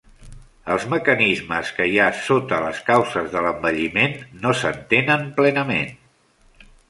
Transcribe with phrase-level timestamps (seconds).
[0.75, 5.93] Els mecanismes que hi ha sota les causes de l'envelliment no s'entenen plenament.